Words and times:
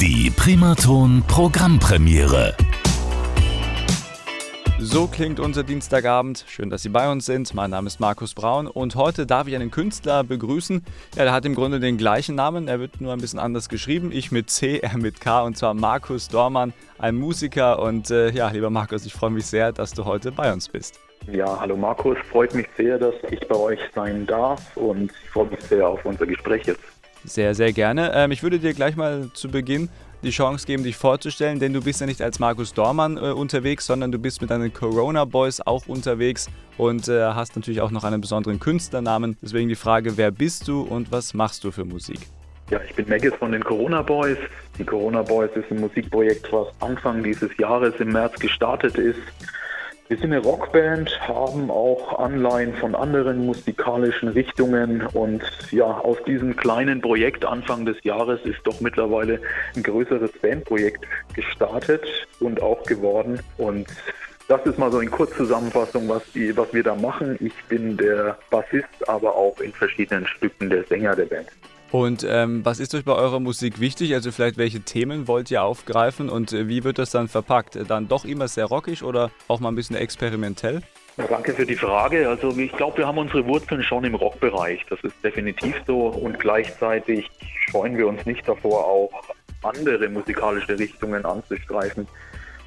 Die 0.00 0.30
Primaton 0.30 1.24
Programmpremiere. 1.26 2.54
So 4.78 5.08
klingt 5.08 5.40
unser 5.40 5.64
Dienstagabend. 5.64 6.44
Schön, 6.46 6.70
dass 6.70 6.84
Sie 6.84 6.88
bei 6.88 7.10
uns 7.10 7.26
sind. 7.26 7.52
Mein 7.52 7.70
Name 7.70 7.88
ist 7.88 7.98
Markus 7.98 8.32
Braun 8.32 8.68
und 8.68 8.94
heute 8.94 9.26
darf 9.26 9.48
ich 9.48 9.56
einen 9.56 9.72
Künstler 9.72 10.22
begrüßen. 10.22 10.84
Ja, 11.16 11.24
der 11.24 11.32
hat 11.32 11.44
im 11.46 11.56
Grunde 11.56 11.80
den 11.80 11.98
gleichen 11.98 12.36
Namen. 12.36 12.68
Er 12.68 12.78
wird 12.78 13.00
nur 13.00 13.12
ein 13.12 13.20
bisschen 13.20 13.40
anders 13.40 13.68
geschrieben. 13.68 14.12
Ich 14.12 14.30
mit 14.30 14.50
C, 14.50 14.78
er 14.78 14.96
mit 14.98 15.20
K 15.20 15.42
und 15.42 15.56
zwar 15.58 15.74
Markus 15.74 16.28
Dormann, 16.28 16.72
ein 16.98 17.16
Musiker. 17.16 17.80
Und 17.80 18.12
äh, 18.12 18.30
ja, 18.30 18.50
lieber 18.50 18.70
Markus, 18.70 19.04
ich 19.04 19.12
freue 19.12 19.30
mich 19.30 19.46
sehr, 19.46 19.72
dass 19.72 19.94
du 19.94 20.04
heute 20.04 20.30
bei 20.30 20.52
uns 20.52 20.68
bist. 20.68 21.00
Ja, 21.26 21.58
hallo 21.58 21.76
Markus. 21.76 22.16
Freut 22.30 22.54
mich 22.54 22.68
sehr, 22.76 23.00
dass 23.00 23.14
ich 23.32 23.40
bei 23.48 23.56
euch 23.56 23.80
sein 23.96 24.26
darf 24.26 24.76
und 24.76 25.10
ich 25.10 25.30
freue 25.30 25.48
mich 25.48 25.60
sehr 25.62 25.88
auf 25.88 26.04
unser 26.04 26.24
Gespräch 26.24 26.66
jetzt. 26.66 26.97
Sehr, 27.24 27.54
sehr 27.54 27.72
gerne. 27.72 28.12
Ähm, 28.14 28.30
ich 28.30 28.42
würde 28.42 28.58
dir 28.58 28.74
gleich 28.74 28.96
mal 28.96 29.30
zu 29.34 29.48
Beginn 29.48 29.88
die 30.22 30.30
Chance 30.30 30.66
geben, 30.66 30.82
dich 30.82 30.96
vorzustellen, 30.96 31.60
denn 31.60 31.72
du 31.72 31.82
bist 31.82 32.00
ja 32.00 32.06
nicht 32.06 32.20
als 32.22 32.38
Markus 32.38 32.74
Dormann 32.74 33.16
äh, 33.16 33.30
unterwegs, 33.30 33.86
sondern 33.86 34.10
du 34.10 34.18
bist 34.18 34.40
mit 34.40 34.50
deinen 34.50 34.72
Corona 34.72 35.24
Boys 35.24 35.60
auch 35.60 35.86
unterwegs 35.86 36.48
und 36.76 37.08
äh, 37.08 37.22
hast 37.22 37.54
natürlich 37.54 37.80
auch 37.80 37.90
noch 37.90 38.04
einen 38.04 38.20
besonderen 38.20 38.58
Künstlernamen. 38.58 39.36
Deswegen 39.42 39.68
die 39.68 39.76
Frage, 39.76 40.16
wer 40.16 40.30
bist 40.30 40.66
du 40.66 40.82
und 40.82 41.12
was 41.12 41.34
machst 41.34 41.64
du 41.64 41.70
für 41.70 41.84
Musik? 41.84 42.18
Ja, 42.70 42.80
ich 42.86 42.94
bin 42.94 43.08
Maggis 43.08 43.32
von 43.38 43.52
den 43.52 43.64
Corona 43.64 44.02
Boys. 44.02 44.36
Die 44.78 44.84
Corona 44.84 45.22
Boys 45.22 45.50
ist 45.54 45.70
ein 45.70 45.80
Musikprojekt, 45.80 46.52
was 46.52 46.68
Anfang 46.80 47.22
dieses 47.22 47.56
Jahres 47.56 47.94
im 47.98 48.12
März 48.12 48.38
gestartet 48.38 48.96
ist. 48.96 49.20
Wir 50.08 50.16
sind 50.16 50.32
eine 50.32 50.42
Rockband, 50.42 51.20
haben 51.28 51.70
auch 51.70 52.18
Anleihen 52.18 52.72
von 52.72 52.94
anderen 52.94 53.44
musikalischen 53.44 54.30
Richtungen 54.30 55.06
und 55.12 55.42
ja, 55.70 55.84
aus 55.84 56.16
diesem 56.26 56.56
kleinen 56.56 57.02
Projekt 57.02 57.44
Anfang 57.44 57.84
des 57.84 58.02
Jahres 58.04 58.40
ist 58.44 58.60
doch 58.64 58.80
mittlerweile 58.80 59.38
ein 59.76 59.82
größeres 59.82 60.32
Bandprojekt 60.40 61.04
gestartet 61.34 62.06
und 62.40 62.62
auch 62.62 62.84
geworden 62.84 63.40
und 63.58 63.86
das 64.48 64.64
ist 64.64 64.78
mal 64.78 64.90
so 64.90 65.00
in 65.00 65.10
Kurzzusammenfassung, 65.10 66.08
was, 66.08 66.22
die, 66.32 66.56
was 66.56 66.72
wir 66.72 66.82
da 66.82 66.94
machen. 66.94 67.36
Ich 67.40 67.52
bin 67.68 67.98
der 67.98 68.38
Bassist, 68.48 69.06
aber 69.06 69.36
auch 69.36 69.60
in 69.60 69.74
verschiedenen 69.74 70.26
Stücken 70.26 70.70
der 70.70 70.84
Sänger 70.84 71.16
der 71.16 71.26
Band. 71.26 71.48
Und 71.90 72.26
ähm, 72.28 72.64
was 72.64 72.80
ist 72.80 72.94
euch 72.94 73.04
bei 73.04 73.14
eurer 73.14 73.40
Musik 73.40 73.80
wichtig? 73.80 74.14
Also 74.14 74.30
vielleicht 74.30 74.58
welche 74.58 74.80
Themen 74.80 75.26
wollt 75.26 75.50
ihr 75.50 75.62
aufgreifen 75.62 76.28
und 76.28 76.52
äh, 76.52 76.68
wie 76.68 76.84
wird 76.84 76.98
das 76.98 77.10
dann 77.10 77.28
verpackt? 77.28 77.78
Dann 77.88 78.08
doch 78.08 78.24
immer 78.24 78.46
sehr 78.46 78.66
rockig 78.66 79.02
oder 79.02 79.30
auch 79.48 79.60
mal 79.60 79.70
ein 79.70 79.74
bisschen 79.74 79.96
experimentell? 79.96 80.82
Ja, 81.16 81.26
danke 81.26 81.54
für 81.54 81.64
die 81.64 81.76
Frage. 81.76 82.28
Also 82.28 82.56
ich 82.56 82.72
glaube, 82.72 82.98
wir 82.98 83.06
haben 83.06 83.18
unsere 83.18 83.46
Wurzeln 83.46 83.82
schon 83.82 84.04
im 84.04 84.14
Rockbereich. 84.14 84.84
Das 84.90 85.00
ist 85.02 85.14
definitiv 85.24 85.74
so 85.86 86.08
und 86.08 86.38
gleichzeitig 86.38 87.28
scheuen 87.70 87.96
wir 87.96 88.06
uns 88.06 88.24
nicht 88.26 88.46
davor, 88.46 88.84
auch 88.84 89.10
andere 89.62 90.08
musikalische 90.08 90.78
Richtungen 90.78 91.24
anzustreifen. 91.24 92.06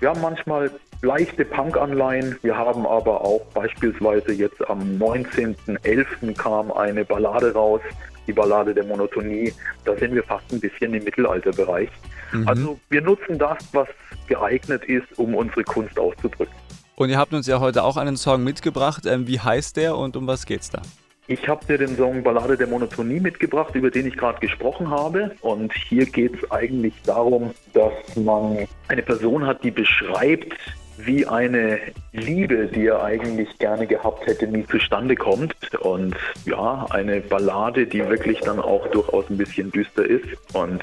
Wir 0.00 0.10
haben 0.10 0.20
manchmal 0.20 0.70
leichte 1.02 1.44
Punk-Anleihen. 1.44 2.38
Wir 2.42 2.56
haben 2.56 2.86
aber 2.86 3.20
auch 3.20 3.44
beispielsweise 3.52 4.32
jetzt 4.32 4.66
am 4.70 4.80
19.11. 4.98 6.36
kam 6.36 6.70
eine 6.70 7.04
Ballade 7.04 7.52
raus, 7.52 7.80
die 8.28 8.32
Ballade 8.32 8.74
der 8.74 8.84
Monotonie. 8.84 9.52
Da 9.84 9.96
sind 9.96 10.14
wir 10.14 10.22
fast 10.22 10.52
ein 10.52 10.60
bisschen 10.60 10.94
im 10.94 11.02
Mittelalterbereich. 11.02 11.88
Mhm. 12.32 12.46
Also 12.46 12.78
wir 12.90 13.00
nutzen 13.00 13.38
das, 13.38 13.58
was 13.72 13.88
geeignet 14.28 14.84
ist, 14.84 15.18
um 15.18 15.34
unsere 15.34 15.64
Kunst 15.64 15.98
auszudrücken. 15.98 16.54
Und 16.94 17.10
ihr 17.10 17.18
habt 17.18 17.32
uns 17.32 17.46
ja 17.46 17.60
heute 17.60 17.84
auch 17.84 17.96
einen 17.96 18.16
Song 18.16 18.44
mitgebracht. 18.44 19.06
Ähm, 19.06 19.26
wie 19.26 19.40
heißt 19.40 19.76
der 19.76 19.96
und 19.96 20.16
um 20.16 20.26
was 20.26 20.46
geht's 20.46 20.70
da? 20.70 20.82
Ich 21.30 21.46
habe 21.46 21.64
dir 21.66 21.76
den 21.76 21.94
Song 21.94 22.22
Ballade 22.22 22.56
der 22.56 22.66
Monotonie 22.66 23.20
mitgebracht, 23.20 23.74
über 23.74 23.90
den 23.90 24.06
ich 24.06 24.16
gerade 24.16 24.40
gesprochen 24.40 24.90
habe. 24.90 25.30
Und 25.42 25.72
hier 25.74 26.06
geht 26.06 26.42
es 26.42 26.50
eigentlich 26.50 26.94
darum, 27.04 27.52
dass 27.74 27.92
man 28.16 28.66
eine 28.88 29.02
Person 29.02 29.46
hat, 29.46 29.62
die 29.62 29.70
beschreibt, 29.70 30.54
wie 30.98 31.26
eine 31.26 31.78
Liebe, 32.12 32.66
die 32.66 32.86
er 32.86 33.02
eigentlich 33.02 33.56
gerne 33.58 33.86
gehabt 33.86 34.26
hätte, 34.26 34.46
nie 34.46 34.66
zustande 34.66 35.14
kommt. 35.14 35.54
Und 35.80 36.16
ja, 36.44 36.86
eine 36.90 37.20
Ballade, 37.20 37.86
die 37.86 38.06
wirklich 38.08 38.40
dann 38.40 38.58
auch 38.58 38.86
durchaus 38.90 39.24
ein 39.30 39.38
bisschen 39.38 39.70
düster 39.70 40.04
ist. 40.04 40.26
Und 40.52 40.82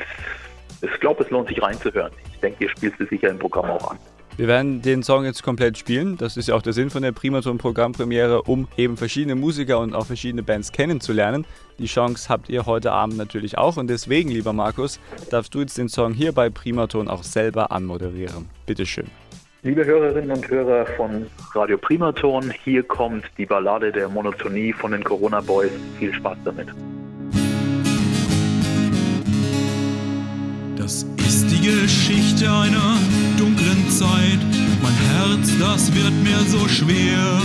ich 0.82 1.00
glaube, 1.00 1.24
es 1.24 1.30
lohnt 1.30 1.50
sich 1.50 1.62
reinzuhören. 1.62 2.12
Ich 2.32 2.40
denke, 2.40 2.66
ihr 2.66 2.70
spielt 2.70 3.00
es 3.00 3.10
sicher 3.10 3.30
im 3.30 3.40
Programm 3.40 3.66
auch 3.66 3.92
an. 3.92 3.98
Wir 4.38 4.48
werden 4.48 4.82
den 4.82 5.02
Song 5.02 5.24
jetzt 5.24 5.44
komplett 5.44 5.78
spielen. 5.78 6.18
Das 6.18 6.36
ist 6.36 6.50
ja 6.50 6.56
auch 6.56 6.62
der 6.62 6.74
Sinn 6.74 6.90
von 6.90 7.02
der 7.02 7.14
Primaton-Programmpremiere, 7.14 8.42
um 8.42 8.68
eben 8.76 8.98
verschiedene 8.98 9.36
Musiker 9.36 9.80
und 9.80 9.96
auch 9.96 10.06
verschiedene 10.06 10.44
Bands 10.44 10.74
kennenzulernen. 10.74 11.46
Die 11.80 11.86
Chance 11.86 12.28
habt 12.28 12.50
ihr 12.50 12.66
heute 12.66 12.92
Abend 12.92 13.16
natürlich 13.16 13.58
auch 13.58 13.78
und 13.78 13.88
deswegen, 13.88 14.30
lieber 14.30 14.52
Markus, 14.52 15.00
darfst 15.30 15.54
du 15.54 15.62
jetzt 15.62 15.78
den 15.78 15.88
Song 15.88 16.14
hier 16.14 16.34
bei 16.34 16.50
Primaton 16.50 17.08
auch 17.08 17.24
selber 17.24 17.72
anmoderieren. 17.72 18.50
Bitteschön. 18.66 19.06
Liebe 19.66 19.84
Hörerinnen 19.84 20.30
und 20.30 20.48
Hörer 20.48 20.86
von 20.96 21.26
Radio 21.56 21.80
Primaton, 21.80 22.54
hier 22.64 22.84
kommt 22.84 23.26
die 23.36 23.48
Ballade 23.48 23.92
der 23.92 24.08
Monotonie 24.08 24.72
von 24.72 24.92
den 24.92 25.04
Corona 25.04 25.42
Boys. 25.42 25.72
Viel 25.98 26.14
Spaß 26.14 26.38
damit. 26.46 26.68
Das 30.78 31.02
ist 31.18 31.48
die 31.50 31.68
Geschichte 31.68 32.46
einer 32.46 32.96
dunklen 33.40 33.90
Zeit. 33.90 34.40
Mein 34.84 34.94
Herz, 35.10 35.52
das 35.60 35.92
wird 35.96 36.14
mir 36.24 36.38
so 36.46 36.68
schwer. 36.68 37.42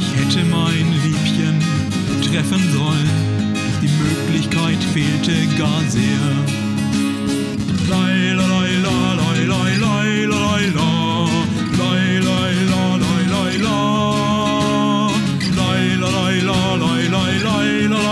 Ich 0.00 0.16
hätte 0.16 0.44
mein 0.50 0.84
Liebchen 1.04 1.60
treffen 2.22 2.72
sollen, 2.72 3.10
die 3.80 3.88
Möglichkeit 4.02 4.82
fehlte 4.92 5.46
gar 5.56 5.80
sehr. 5.82 6.58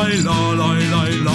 La 0.08 0.52
la 0.54 1.08
la 1.24 1.25